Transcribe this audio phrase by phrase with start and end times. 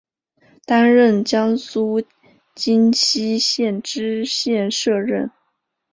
[0.65, 2.01] 担任江苏
[2.55, 5.29] 荆溪县知县摄任。